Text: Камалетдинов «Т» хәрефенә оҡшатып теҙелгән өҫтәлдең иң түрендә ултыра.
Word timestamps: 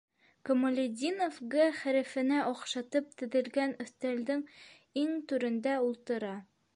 Камалетдинов 0.49 1.35
«Т» 1.55 1.67
хәрефенә 1.81 2.39
оҡшатып 2.53 3.13
теҙелгән 3.21 3.75
өҫтәлдең 3.85 4.41
иң 5.03 5.13
түрендә 5.33 5.81
ултыра. 5.89 6.37